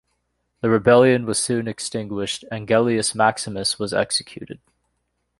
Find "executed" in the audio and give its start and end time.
3.93-4.59